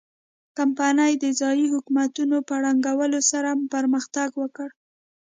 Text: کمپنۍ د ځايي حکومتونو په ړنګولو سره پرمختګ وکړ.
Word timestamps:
کمپنۍ 0.57 1.13
د 1.23 1.25
ځايي 1.39 1.65
حکومتونو 1.73 2.37
په 2.47 2.53
ړنګولو 2.63 3.19
سره 3.31 3.49
پرمختګ 3.73 4.29
وکړ. 4.41 4.69